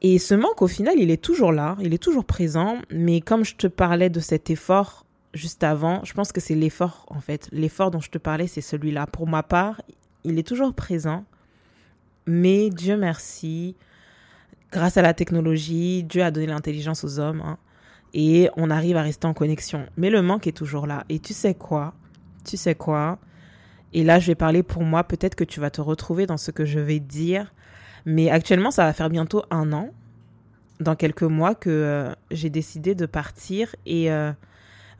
Et 0.00 0.18
ce 0.18 0.34
manque 0.34 0.62
au 0.62 0.66
final, 0.66 0.94
il 0.96 1.10
est 1.10 1.22
toujours 1.22 1.52
là, 1.52 1.76
il 1.82 1.92
est 1.92 2.02
toujours 2.02 2.24
présent, 2.24 2.78
mais 2.88 3.20
comme 3.20 3.44
je 3.44 3.54
te 3.54 3.66
parlais 3.66 4.08
de 4.08 4.18
cet 4.18 4.48
effort 4.48 5.04
juste 5.34 5.62
avant, 5.62 6.02
je 6.02 6.14
pense 6.14 6.32
que 6.32 6.40
c'est 6.40 6.54
l'effort, 6.54 7.04
en 7.10 7.20
fait. 7.20 7.50
L'effort 7.52 7.90
dont 7.90 8.00
je 8.00 8.08
te 8.08 8.16
parlais, 8.16 8.46
c'est 8.46 8.62
celui-là. 8.62 9.06
Pour 9.06 9.28
ma 9.28 9.42
part, 9.42 9.82
il 10.24 10.38
est 10.38 10.48
toujours 10.48 10.72
présent. 10.72 11.26
Mais 12.24 12.70
Dieu 12.70 12.96
merci, 12.96 13.76
grâce 14.72 14.96
à 14.96 15.02
la 15.02 15.12
technologie, 15.12 16.02
Dieu 16.02 16.22
a 16.22 16.30
donné 16.30 16.46
l'intelligence 16.46 17.04
aux 17.04 17.18
hommes. 17.18 17.42
Hein, 17.42 17.58
et 18.14 18.50
on 18.56 18.70
arrive 18.70 18.96
à 18.96 19.02
rester 19.02 19.26
en 19.26 19.34
connexion. 19.34 19.86
Mais 19.96 20.10
le 20.10 20.22
manque 20.22 20.46
est 20.46 20.56
toujours 20.56 20.86
là. 20.86 21.04
Et 21.08 21.18
tu 21.18 21.32
sais 21.32 21.54
quoi? 21.54 21.94
Tu 22.44 22.56
sais 22.56 22.74
quoi? 22.74 23.18
Et 23.92 24.04
là, 24.04 24.18
je 24.18 24.28
vais 24.28 24.34
parler 24.34 24.62
pour 24.62 24.82
moi. 24.82 25.04
Peut-être 25.04 25.34
que 25.34 25.44
tu 25.44 25.60
vas 25.60 25.70
te 25.70 25.80
retrouver 25.80 26.26
dans 26.26 26.36
ce 26.36 26.50
que 26.50 26.64
je 26.64 26.78
vais 26.78 27.00
dire. 27.00 27.52
Mais 28.06 28.30
actuellement, 28.30 28.70
ça 28.70 28.84
va 28.84 28.92
faire 28.92 29.10
bientôt 29.10 29.42
un 29.50 29.72
an, 29.72 29.90
dans 30.80 30.96
quelques 30.96 31.22
mois, 31.22 31.54
que 31.54 31.70
euh, 31.70 32.12
j'ai 32.30 32.50
décidé 32.50 32.94
de 32.94 33.06
partir. 33.06 33.74
Et... 33.86 34.10
Euh, 34.10 34.32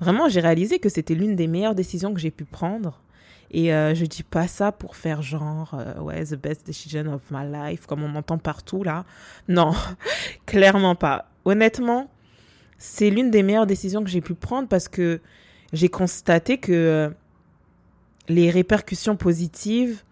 Vraiment, 0.01 0.31
j'ai 0.31 0.41
réalisé 0.41 0.79
que 0.79 0.89
c'était 0.89 1.15
l'une 1.15 1.37
des 1.37 1.47
meilleures 1.47 1.75
décisions 1.75 2.15
que 2.15 2.21
j'ai 2.21 2.31
pu 2.31 2.47
prendre. 2.47 3.03
Et 3.51 3.75
euh, 3.75 3.95
je 3.95 4.07
dis 4.07 4.23
pas 4.23 4.49
ça 4.49 4.73
pour 4.73 4.97
faire 4.97 5.23
genre, 5.23 5.75
euh, 5.75 6.01
ouais, 6.01 6.25
the 6.25 6.37
best 6.37 6.67
decision 6.67 7.13
of 7.13 7.21
my 7.31 7.45
life, 7.47 7.87
comme 7.87 8.03
on 8.03 8.15
entend 8.15 8.39
partout 8.39 8.83
là. 8.83 9.05
Non, 9.49 9.75
clairement 10.47 10.95
pas. 10.95 11.27
Honnêtement, 11.45 12.11
c'est 12.81 13.11
l'une 13.11 13.31
des 13.31 13.43
meilleures 13.43 13.67
décisions 13.67 14.03
que 14.03 14.09
j'ai 14.09 14.23
pu 14.23 14.35
prendre 14.35 14.67
parce 14.67 14.89
que 14.89 15.21
j'ai 15.73 15.91
constaté 15.91 16.57
que 16.57 16.73
euh, 16.73 17.11
les 18.29 18.51
répercussions 18.51 19.17
positives 19.17 20.03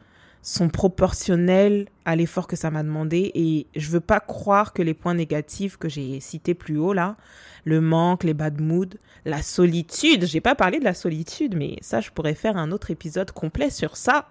sont 0.43 0.69
proportionnelles 0.69 1.89
à 2.05 2.15
l'effort 2.15 2.47
que 2.47 2.57
ça 2.57 2.71
m'a 2.71 2.83
demandé 2.83 3.33
et 3.35 3.67
je 3.75 3.89
veux 3.89 4.01
pas 4.01 4.21
croire 4.21 4.75
que 4.75 4.83
les 4.83 4.93
points 4.93 5.15
négatifs 5.15 5.79
que 5.79 5.89
j'ai 5.89 6.21
cités 6.21 6.55
plus 6.55 6.77
haut 6.77 6.93
là, 6.93 7.17
le 7.65 7.81
manque, 7.81 8.23
les 8.23 8.35
bad 8.35 8.61
moods, 8.61 8.97
la 9.25 9.41
solitude, 9.41 10.27
j'ai 10.27 10.43
pas 10.43 10.55
parlé 10.55 10.79
de 10.79 10.85
la 10.85 10.95
solitude 10.95 11.57
mais 11.57 11.77
ça 11.81 12.03
je 12.03 12.11
pourrais 12.11 12.35
faire 12.35 12.59
un 12.59 12.71
autre 12.71 12.91
épisode 12.91 13.33
complet 13.33 13.71
sur 13.71 13.97
ça. 13.97 14.29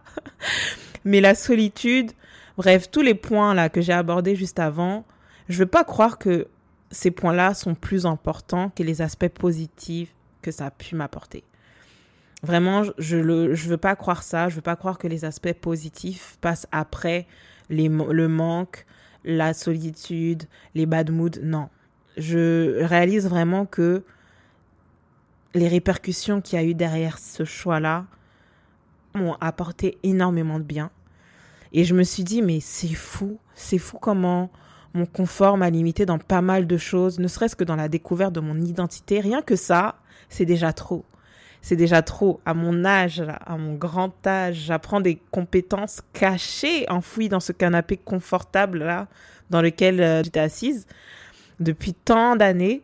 mais 1.05 1.21
la 1.21 1.33
solitude, 1.33 2.11
bref, 2.55 2.91
tous 2.91 3.01
les 3.01 3.15
points 3.15 3.55
là 3.55 3.69
que 3.69 3.81
j'ai 3.81 3.93
abordés 3.93 4.35
juste 4.35 4.59
avant, 4.59 5.05
je 5.49 5.57
veux 5.57 5.65
pas 5.65 5.83
croire 5.83 6.19
que 6.19 6.47
ces 6.91 7.11
points-là 7.11 7.53
sont 7.53 7.75
plus 7.75 8.05
importants 8.05 8.69
que 8.69 8.83
les 8.83 9.01
aspects 9.01 9.27
positifs 9.27 10.13
que 10.41 10.51
ça 10.51 10.67
a 10.67 10.71
pu 10.71 10.95
m'apporter. 10.95 11.43
Vraiment, 12.43 12.83
je 12.97 13.17
ne 13.17 13.53
je 13.53 13.69
veux 13.69 13.77
pas 13.77 13.95
croire 13.95 14.23
ça. 14.23 14.49
Je 14.49 14.55
veux 14.55 14.61
pas 14.61 14.75
croire 14.75 14.97
que 14.97 15.07
les 15.07 15.25
aspects 15.25 15.53
positifs 15.53 16.37
passent 16.39 16.67
après 16.71 17.27
les, 17.69 17.89
le 17.89 18.27
manque, 18.27 18.85
la 19.25 19.53
solitude, 19.53 20.43
les 20.75 20.85
bad 20.85 21.11
moods. 21.11 21.41
Non. 21.41 21.69
Je 22.15 22.83
réalise 22.83 23.27
vraiment 23.27 23.65
que 23.65 24.03
les 25.53 25.67
répercussions 25.67 26.41
qu'il 26.41 26.59
y 26.59 26.61
a 26.61 26.65
eu 26.65 26.73
derrière 26.73 27.17
ce 27.17 27.43
choix-là 27.43 28.05
m'ont 29.15 29.35
apporté 29.41 29.97
énormément 30.03 30.59
de 30.59 30.63
bien. 30.63 30.91
Et 31.73 31.83
je 31.83 31.95
me 31.95 32.03
suis 32.03 32.23
dit, 32.23 32.41
mais 32.41 32.59
c'est 32.59 32.93
fou, 32.93 33.39
c'est 33.55 33.77
fou 33.77 33.97
comment 33.99 34.51
mon 34.97 35.05
confort 35.05 35.57
m'a 35.57 35.69
limité 35.69 36.05
dans 36.05 36.17
pas 36.17 36.41
mal 36.41 36.67
de 36.67 36.77
choses, 36.77 37.19
ne 37.19 37.27
serait-ce 37.27 37.55
que 37.55 37.63
dans 37.63 37.75
la 37.75 37.87
découverte 37.87 38.33
de 38.33 38.39
mon 38.39 38.59
identité. 38.59 39.19
Rien 39.19 39.41
que 39.41 39.55
ça, 39.55 39.95
c'est 40.27 40.45
déjà 40.45 40.73
trop. 40.73 41.05
C'est 41.61 41.75
déjà 41.75 42.01
trop. 42.01 42.41
À 42.45 42.53
mon 42.53 42.83
âge, 42.83 43.23
à 43.45 43.57
mon 43.57 43.75
grand 43.75 44.25
âge, 44.25 44.55
j'apprends 44.55 44.99
des 44.99 45.21
compétences 45.31 46.01
cachées, 46.13 46.89
enfouies 46.89 47.29
dans 47.29 47.39
ce 47.39 47.51
canapé 47.51 47.97
confortable 47.97 48.79
là, 48.79 49.07
dans 49.49 49.61
lequel 49.61 50.01
euh, 50.01 50.23
j'étais 50.23 50.39
assise 50.39 50.87
depuis 51.59 51.93
tant 51.93 52.35
d'années. 52.35 52.83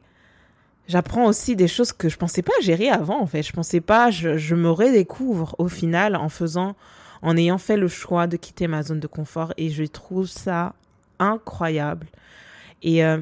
J'apprends 0.87 1.25
aussi 1.25 1.55
des 1.55 1.67
choses 1.67 1.93
que 1.93 2.09
je 2.09 2.17
pensais 2.17 2.41
pas 2.41 2.53
gérer 2.61 2.89
avant, 2.89 3.21
en 3.21 3.25
fait. 3.25 3.41
Je 3.41 3.53
pensais 3.53 3.81
pas, 3.81 4.11
je, 4.11 4.37
je 4.37 4.53
me 4.53 4.69
redécouvre 4.69 5.55
au 5.57 5.67
final 5.67 6.15
en 6.15 6.29
faisant, 6.29 6.75
en 7.21 7.37
ayant 7.37 7.57
fait 7.57 7.77
le 7.77 7.87
choix 7.87 8.27
de 8.27 8.37
quitter 8.37 8.67
ma 8.67 8.83
zone 8.83 8.99
de 8.99 9.07
confort 9.07 9.53
et 9.57 9.69
je 9.69 9.83
trouve 9.85 10.27
ça 10.27 10.75
incroyable. 11.23 12.07
Et 12.81 13.03
euh, 13.03 13.19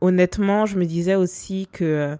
honnêtement, 0.00 0.66
je 0.66 0.78
me 0.78 0.86
disais 0.86 1.14
aussi 1.14 1.68
que 1.70 1.84
euh, 1.84 2.16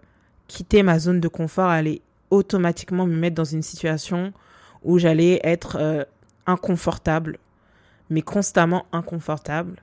quitter 0.47 0.83
ma 0.83 0.99
zone 0.99 1.21
de 1.21 1.29
confort 1.29 1.69
allait 1.69 2.03
automatiquement 2.31 3.07
me 3.07 3.17
mettre 3.17 3.37
dans 3.37 3.45
une 3.45 3.63
situation 3.63 4.33
où 4.83 4.99
j'allais 4.99 5.41
être 5.43 5.79
euh, 5.81 6.05
inconfortable, 6.47 7.39
mais 8.11 8.23
constamment 8.23 8.87
inconfortable. 8.93 9.83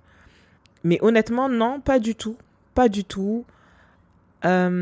Mais 0.84 1.00
honnêtement, 1.02 1.50
non, 1.50 1.80
pas 1.80 2.00
du 2.00 2.16
tout. 2.16 2.38
Pas 2.76 2.90
du 2.90 3.04
tout. 3.04 3.46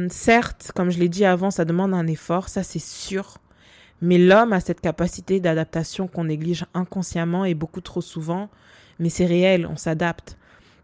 Certes, 0.10 0.72
comme 0.75 0.89
je 0.89 0.98
l'ai 0.98 1.10
dit 1.10 1.24
avant, 1.24 1.51
ça 1.51 1.65
demande 1.65 1.93
un 1.93 2.08
effort, 2.08 2.50
ça 2.50 2.63
c'est 2.63 2.79
sûr. 2.79 3.38
Mais 4.01 4.17
l'homme 4.17 4.53
a 4.53 4.60
cette 4.60 4.81
capacité 4.81 5.39
d'adaptation 5.39 6.08
qu'on 6.08 6.24
néglige 6.24 6.65
inconsciemment 6.74 7.46
et 7.46 7.53
beaucoup 7.53 7.81
trop 7.81 8.01
souvent. 8.01 8.50
Mais 8.98 9.10
c'est 9.10 9.27
réel, 9.27 9.67
on 9.67 9.77
s'adapte. 9.77 10.38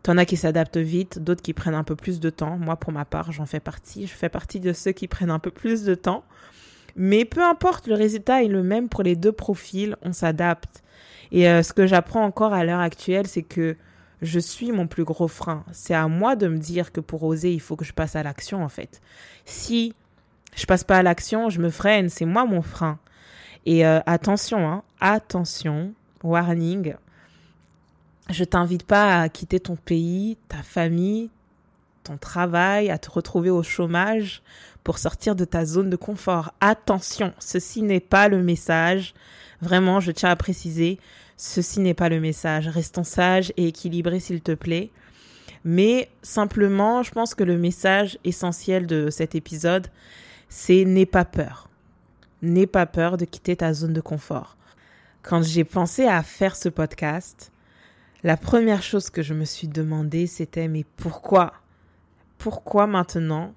T'en 0.08 0.16
as 0.16 0.24
qui 0.24 0.38
s'adaptent 0.38 0.78
vite, 0.78 1.20
d'autres 1.20 1.42
qui 1.42 1.52
prennent 1.52 1.76
un 1.76 1.84
peu 1.84 1.98
plus 1.98 2.22
de 2.22 2.30
temps. 2.30 2.58
Moi, 2.58 2.78
pour 2.78 2.94
ma 2.94 3.04
part, 3.04 3.34
j'en 3.34 3.46
fais 3.46 3.60
partie. 3.60 4.08
Je 4.08 4.14
fais 4.14 4.30
partie 4.30 4.62
de 4.62 4.72
ceux 4.72 4.94
qui 4.94 5.10
prennent 5.10 5.30
un 5.30 5.38
peu 5.38 5.52
plus 5.52 5.84
de 5.84 5.96
temps. 5.96 6.24
Mais 6.96 7.26
peu 7.26 7.44
importe, 7.44 7.88
le 7.88 7.96
résultat 7.96 8.42
est 8.42 8.48
le 8.48 8.64
même 8.64 8.88
pour 8.88 9.04
les 9.04 9.18
deux 9.18 9.34
profils, 9.34 9.98
on 10.04 10.14
s'adapte. 10.14 10.82
Et 11.34 11.50
euh, 11.50 11.62
ce 11.62 11.74
que 11.74 11.86
j'apprends 11.86 12.24
encore 12.24 12.54
à 12.54 12.64
l'heure 12.64 12.80
actuelle, 12.80 13.28
c'est 13.28 13.44
que 13.44 13.76
je 14.22 14.40
suis 14.40 14.72
mon 14.72 14.88
plus 14.88 15.04
gros 15.04 15.28
frein. 15.28 15.66
C'est 15.74 15.94
à 15.94 16.08
moi 16.08 16.38
de 16.38 16.48
me 16.48 16.58
dire 16.58 16.94
que 16.94 17.02
pour 17.02 17.24
oser, 17.24 17.52
il 17.52 17.60
faut 17.60 17.76
que 17.76 17.84
je 17.84 17.92
passe 17.92 18.16
à 18.16 18.24
l'action, 18.24 18.64
en 18.64 18.70
fait. 18.70 19.02
Si 19.44 19.94
je 20.56 20.66
passe 20.66 20.86
pas 20.86 21.00
à 21.00 21.04
l'action, 21.04 21.50
je 21.50 21.60
me 21.60 21.70
freine, 21.70 22.08
c'est 22.08 22.24
moi 22.24 22.46
mon 22.46 22.62
frein. 22.62 22.98
Et 23.66 23.86
euh, 23.86 24.00
attention, 24.06 24.70
hein, 24.70 24.84
attention, 25.02 25.92
warning, 26.24 26.96
je 28.30 28.44
t'invite 28.44 28.84
pas 28.84 29.22
à 29.22 29.30
quitter 29.30 29.60
ton 29.60 29.76
pays, 29.76 30.38
ta 30.48 30.64
famille, 30.64 31.30
ton 32.04 32.18
travail, 32.18 32.90
à 32.90 32.98
te 32.98 33.10
retrouver 33.10 33.50
au 33.50 33.64
chômage 33.64 34.42
pour 34.84 34.98
sortir 34.98 35.36
de 35.36 35.46
ta 35.46 35.66
zone 35.66 35.90
de 35.90 35.96
confort. 35.96 36.54
Attention, 36.62 37.34
ceci 37.40 37.82
n'est 37.82 38.00
pas 38.00 38.30
le 38.30 38.42
message. 38.42 39.14
Vraiment, 39.62 40.00
je 40.00 40.12
tiens 40.12 40.30
à 40.30 40.36
préciser, 40.36 41.00
ceci 41.36 41.80
n'est 41.80 41.94
pas 41.94 42.10
le 42.10 42.20
message. 42.20 42.68
Restons 42.68 43.04
sages 43.04 43.52
et 43.58 43.68
équilibrés, 43.68 44.20
s'il 44.20 44.42
te 44.42 44.54
plaît. 44.54 44.92
Mais 45.64 46.10
simplement, 46.22 47.04
je 47.04 47.12
pense 47.12 47.36
que 47.36 47.44
le 47.44 47.58
message 47.58 48.18
essentiel 48.24 48.88
de 48.88 49.10
cet 49.10 49.36
épisode, 49.36 49.88
c'est 50.48 50.86
n'aie 50.86 51.06
pas 51.06 51.26
peur. 51.26 51.70
N'aie 52.42 52.68
pas 52.68 52.86
peur 52.86 53.18
de 53.18 53.26
quitter 53.26 53.58
ta 53.58 53.74
zone 53.74 53.94
de 53.94 54.02
confort. 54.02 54.56
Quand 55.24 55.42
j'ai 55.42 55.66
pensé 55.66 56.06
à 56.06 56.24
faire 56.24 56.56
ce 56.56 56.70
podcast, 56.70 57.52
la 58.24 58.38
première 58.38 58.84
chose 58.84 59.10
que 59.10 59.22
je 59.22 59.34
me 59.34 59.46
suis 59.46 59.68
demandé, 59.68 60.28
c'était 60.28 60.68
mais 60.68 60.86
pourquoi? 60.98 61.54
Pourquoi 62.38 62.88
maintenant? 62.88 63.54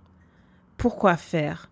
Pourquoi 0.77 1.17
faire? 1.17 1.71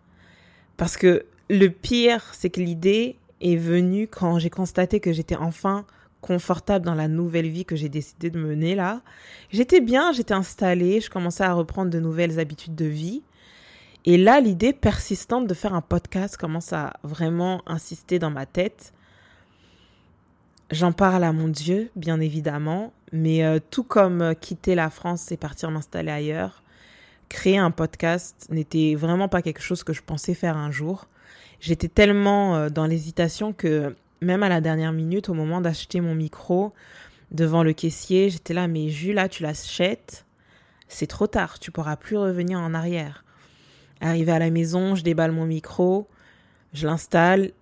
Parce 0.77 0.97
que 0.97 1.27
le 1.51 1.69
pire, 1.69 2.33
c'est 2.33 2.51
que 2.51 2.61
l'idée 2.61 3.19
est 3.41 3.57
venue 3.57 4.09
quand 4.09 4.39
j'ai 4.39 4.51
constaté 4.51 5.01
que 5.01 5.13
j'étais 5.13 5.37
enfin 5.37 5.87
confortable 6.21 6.85
dans 6.85 6.95
la 6.95 7.09
nouvelle 7.09 7.49
vie 7.49 7.65
que 7.65 7.77
j'ai 7.77 7.89
décidé 7.89 8.31
de 8.31 8.39
mener 8.39 8.75
là. 8.75 9.03
J'étais 9.51 9.81
bien, 9.81 10.13
j'étais 10.13 10.35
installée, 10.35 11.01
je 11.01 11.11
commençais 11.11 11.45
à 11.45 11.53
reprendre 11.53 11.91
de 11.91 12.01
nouvelles 12.01 12.41
habitudes 12.41 12.75
de 12.75 12.87
vie. 12.87 13.23
Et 14.05 14.17
là, 14.17 14.41
l'idée 14.41 14.73
persistante 14.73 15.47
de 15.47 15.55
faire 15.55 15.75
un 15.75 15.81
podcast 15.81 16.37
commence 16.37 16.73
à 16.73 16.95
vraiment 17.03 17.63
insister 17.67 18.19
dans 18.19 18.31
ma 18.31 18.47
tête. 18.47 18.93
J'en 20.71 20.93
parle 20.93 21.25
à 21.25 21.33
mon 21.33 21.49
Dieu, 21.49 21.91
bien 21.97 22.21
évidemment, 22.21 22.93
mais 23.11 23.43
euh, 23.43 23.59
tout 23.71 23.85
comme 23.85 24.21
euh, 24.21 24.35
quitter 24.35 24.75
la 24.75 24.91
France 24.91 25.33
et 25.33 25.39
partir 25.39 25.71
m'installer 25.71 26.11
ailleurs, 26.11 26.63
créer 27.31 27.57
un 27.57 27.71
podcast 27.71 28.47
n'était 28.51 28.95
vraiment 28.95 29.29
pas 29.29 29.41
quelque 29.41 29.63
chose 29.63 29.83
que 29.83 29.95
je 29.95 30.03
pensais 30.03 30.35
faire 30.35 30.59
un 30.59 30.71
jour. 30.71 31.07
J'étais 31.61 31.89
tellement 31.89 32.55
euh, 32.55 32.69
dans 32.69 32.85
l'hésitation 32.85 33.55
que 33.55 33.97
même 34.21 34.43
à 34.43 34.51
la 34.51 34.61
dernière 34.61 34.93
minute, 34.93 35.31
au 35.31 35.35
moment 35.35 35.63
d'acheter 35.63 36.03
mon 36.03 36.15
micro 36.15 36.75
devant 37.31 37.63
le 37.63 37.73
caissier, 37.73 38.29
j'étais 38.29 38.53
là, 38.53 38.69
mais 38.69 38.91
Jules, 38.91 39.15
là, 39.15 39.31
tu 39.31 39.43
l'achètes, 39.43 40.27
c'est 40.87 41.07
trop 41.07 41.27
tard, 41.27 41.59
tu 41.61 41.71
pourras 41.71 41.97
plus 41.97 42.19
revenir 42.19 42.59
en 42.61 42.75
arrière. 42.75 43.25
Arrivé 44.03 44.33
à 44.33 44.39
la 44.39 44.51
maison, 44.51 44.95
je 44.95 45.03
déballe 45.03 45.33
mon 45.33 45.47
micro, 45.47 46.09
je 46.75 46.87
l'installe, 46.87 47.53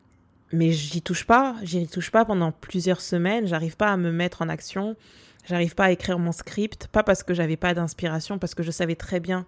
mais 0.53 0.71
j'y 0.73 1.03
touche 1.03 1.25
pas, 1.25 1.57
j'y 1.62 1.87
touche 1.87 2.11
pas 2.11 2.25
pendant 2.25 2.53
plusieurs 2.53 3.00
semaines, 3.00 3.47
j'arrive 3.47 3.76
pas 3.76 3.93
à 3.93 3.97
me 3.97 4.12
mettre 4.12 4.43
en 4.43 4.49
action, 4.49 4.97
j'arrive 5.45 5.75
pas 5.75 5.87
à 5.87 5.91
écrire 5.91 6.19
mon 6.19 6.33
script, 6.33 6.88
pas 6.88 7.03
parce 7.03 7.23
que 7.23 7.35
j'avais 7.35 7.57
pas 7.57 7.75
d'inspiration, 7.75 8.38
parce 8.38 8.55
que 8.55 8.62
je 8.62 8.71
savais 8.71 8.97
très 8.97 9.21
bien 9.21 9.47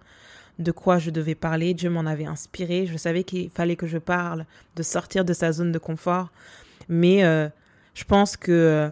de 0.59 0.71
quoi 0.71 0.99
je 0.99 1.09
devais 1.09 1.35
parler, 1.35 1.73
Dieu 1.73 1.89
m'en 1.89 2.05
avait 2.05 2.25
inspiré, 2.25 2.85
je 2.85 2.97
savais 2.97 3.23
qu'il 3.23 3.49
fallait 3.49 3.77
que 3.77 3.87
je 3.87 3.97
parle, 3.97 4.45
de 4.75 4.83
sortir 4.83 5.23
de 5.23 5.31
sa 5.31 5.53
zone 5.53 5.71
de 5.71 5.79
confort, 5.79 6.31
mais 6.89 7.23
euh, 7.23 7.47
je 7.93 8.03
pense 8.03 8.35
que 8.35 8.51
euh, 8.51 8.89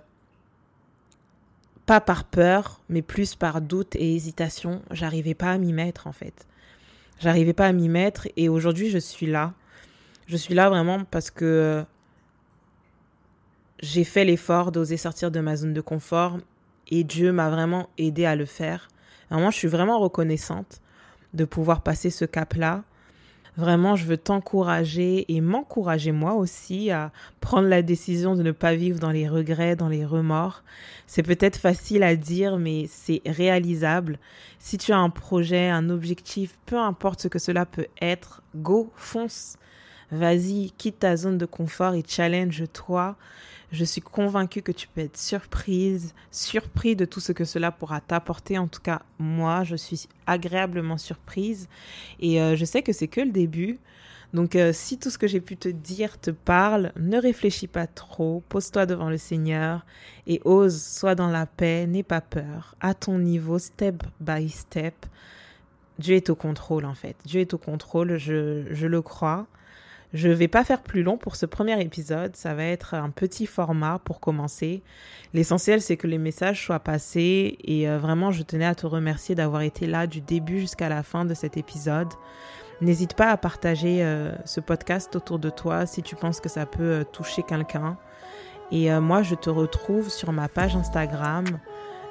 pas 1.86 2.00
par 2.00 2.24
peur, 2.24 2.82
mais 2.90 3.02
plus 3.02 3.36
par 3.36 3.62
doute 3.62 3.96
et 3.96 4.16
hésitation, 4.16 4.82
j'arrivais 4.92 5.34
pas 5.34 5.52
à 5.52 5.58
m'y 5.58 5.74
mettre 5.74 6.08
en 6.08 6.14
fait. 6.14 6.46
J'arrivais 7.20 7.54
pas 7.54 7.68
à 7.68 7.72
m'y 7.72 7.90
mettre 7.90 8.28
et 8.36 8.50
aujourd'hui 8.50 8.90
je 8.90 8.98
suis 8.98 9.26
là. 9.26 9.54
Je 10.28 10.38
suis 10.38 10.54
là 10.54 10.70
vraiment 10.70 11.06
parce 11.06 11.32
que 11.32 11.46
euh, 11.46 11.84
j'ai 13.80 14.04
fait 14.04 14.26
l'effort 14.26 14.72
d'oser 14.72 14.98
sortir 14.98 15.32
de 15.32 15.40
ma 15.40 15.56
zone 15.56 15.74
de 15.74 15.82
confort 15.82 16.38
et 16.90 17.04
Dieu 17.04 17.32
m'a 17.32 17.50
vraiment 17.50 17.90
aidé 17.98 18.26
à 18.26 18.36
le 18.36 18.46
faire. 18.46 18.88
Vraiment, 19.30 19.52
je 19.52 19.58
suis 19.58 19.68
vraiment 19.68 20.00
reconnaissante 20.00 20.82
de 21.34 21.46
pouvoir 21.46 21.82
passer 21.82 22.10
ce 22.10 22.26
cap-là 22.26 22.84
Vraiment, 23.58 23.96
je 23.96 24.06
veux 24.06 24.18
t'encourager 24.18 25.26
et 25.34 25.42
m'encourager 25.42 26.12
moi 26.12 26.36
aussi 26.36 26.92
à 26.92 27.12
prendre 27.42 27.68
la 27.68 27.82
décision 27.82 28.36
de 28.36 28.44
ne 28.44 28.52
pas 28.52 28.76
vivre 28.76 29.00
dans 29.00 29.10
les 29.10 29.28
regrets, 29.28 29.76
dans 29.76 29.90
les 29.90 30.06
remords. 30.06 30.62
C'est 31.08 31.24
peut-être 31.24 31.58
facile 31.58 32.04
à 32.04 32.16
dire, 32.16 32.60
mais 32.60 32.86
c'est 32.88 33.24
réalisable. 33.26 34.20
Si 34.60 34.78
tu 34.78 34.94
as 34.94 35.00
un 35.00 35.10
projet, 35.10 35.70
un 35.70 35.90
objectif, 35.90 36.56
peu 36.68 36.78
importe 36.78 37.22
ce 37.22 37.28
que 37.30 37.40
cela 37.40 37.66
peut 37.66 37.88
être, 38.00 38.44
go, 38.56 38.92
fonce. 38.96 39.58
Vas-y, 40.12 40.72
quitte 40.78 41.00
ta 41.00 41.18
zone 41.18 41.40
de 41.40 41.48
confort 41.48 41.96
et 41.96 42.04
challenge-toi. 42.08 43.16
Je 43.72 43.84
suis 43.84 44.02
convaincue 44.02 44.62
que 44.62 44.72
tu 44.72 44.88
peux 44.88 45.02
être 45.02 45.18
surprise, 45.18 46.14
surpris 46.32 46.96
de 46.96 47.04
tout 47.04 47.20
ce 47.20 47.34
que 47.34 47.44
cela 47.44 47.72
pourra 47.72 48.00
t'apporter. 48.00 48.58
En 48.58 48.68
tout 48.68 48.82
cas, 48.82 49.02
moi, 49.20 49.64
je 49.64 49.76
suis 49.76 50.08
agréablement 50.26 50.98
surprise 50.98 51.68
et 52.20 52.42
euh, 52.42 52.56
je 52.56 52.64
sais 52.64 52.82
que 52.82 52.94
c'est 52.94 53.10
que 53.10 53.22
le 53.22 53.32
début. 53.32 53.80
Donc, 54.34 54.56
euh, 54.56 54.72
si 54.74 54.98
tout 54.98 55.10
ce 55.10 55.18
que 55.18 55.28
j'ai 55.28 55.42
pu 55.42 55.58
te 55.58 55.70
dire 55.70 56.20
te 56.20 56.32
parle, 56.32 56.92
ne 56.98 57.18
réfléchis 57.18 57.68
pas 57.68 57.88
trop, 57.88 58.44
pose-toi 58.50 58.86
devant 58.86 59.10
le 59.10 59.18
Seigneur 59.18 59.86
et 60.28 60.42
ose, 60.44 60.82
sois 60.82 61.16
dans 61.16 61.30
la 61.30 61.46
paix, 61.46 61.88
n'aie 61.88 62.04
pas 62.04 62.22
peur, 62.22 62.76
à 62.82 62.94
ton 62.94 63.20
niveau, 63.20 63.58
step 63.58 64.04
by 64.20 64.50
step. 64.50 65.06
Dieu 66.00 66.16
est 66.16 66.30
au 66.30 66.36
contrôle 66.36 66.86
en 66.86 66.94
fait. 66.94 67.16
Dieu 67.26 67.42
est 67.42 67.54
au 67.54 67.58
contrôle, 67.58 68.18
je, 68.18 68.66
je 68.70 68.88
le 68.88 69.02
crois. 69.02 69.48
Je 70.14 70.30
vais 70.30 70.48
pas 70.48 70.64
faire 70.64 70.82
plus 70.82 71.04
long 71.04 71.18
pour 71.18 71.36
ce 71.36 71.46
premier 71.46 71.82
épisode. 71.82 72.36
Ça 72.36 72.54
va 72.54 72.64
être 72.64 72.94
un 72.94 73.10
petit 73.10 73.46
format 73.46 74.00
pour 74.00 74.22
commencer. 74.22 74.82
L'essentiel, 75.34 75.82
c'est 75.82 75.98
que 75.98 76.08
les 76.08 76.18
messages 76.18 76.64
soient 76.66 76.80
passés 76.80 77.58
et 77.64 77.90
euh, 77.90 77.98
vraiment, 77.98 78.32
je 78.32 78.44
tenais 78.44 78.66
à 78.66 78.76
te 78.76 78.88
remercier 78.88 79.36
d'avoir 79.36 79.64
été 79.64 79.86
là 79.86 80.08
du 80.08 80.22
début 80.22 80.62
jusqu'à 80.62 80.88
la 80.88 81.04
fin 81.04 81.26
de 81.26 81.34
cet 81.34 81.58
épisode. 81.58 82.08
N'hésite 82.80 83.16
pas 83.16 83.32
à 83.32 83.38
partager 83.38 84.04
euh, 84.04 84.32
ce 84.46 84.62
podcast 84.62 85.14
autour 85.16 85.40
de 85.40 85.50
toi 85.50 85.86
si 85.86 86.02
tu 86.04 86.16
penses 86.16 86.40
que 86.40 86.50
ça 86.50 86.66
peut 86.66 86.84
euh, 86.84 87.04
toucher 87.04 87.44
quelqu'un. 87.44 87.98
Et 88.72 88.92
moi, 89.00 89.22
je 89.22 89.34
te 89.34 89.50
retrouve 89.50 90.10
sur 90.10 90.34
ma 90.34 90.50
page 90.50 90.76
Instagram, 90.76 91.46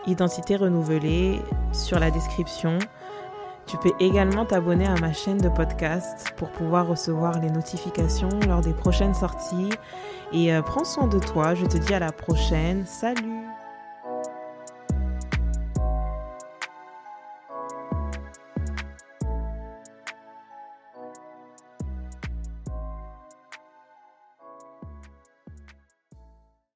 Identité 0.06 0.56
renouvelée, 0.56 1.38
sur 1.70 1.98
la 1.98 2.10
description. 2.10 2.78
Tu 3.66 3.76
peux 3.78 3.92
également 3.98 4.44
t'abonner 4.44 4.86
à 4.86 4.94
ma 5.00 5.12
chaîne 5.12 5.38
de 5.38 5.48
podcast 5.48 6.32
pour 6.36 6.50
pouvoir 6.50 6.86
recevoir 6.86 7.40
les 7.40 7.50
notifications 7.50 8.28
lors 8.46 8.60
des 8.60 8.72
prochaines 8.72 9.14
sorties. 9.14 9.70
Et 10.32 10.54
euh, 10.54 10.62
prends 10.62 10.84
soin 10.84 11.08
de 11.08 11.18
toi, 11.18 11.54
je 11.54 11.66
te 11.66 11.76
dis 11.76 11.92
à 11.92 11.98
la 11.98 12.12
prochaine. 12.12 12.84
Salut 12.86 13.42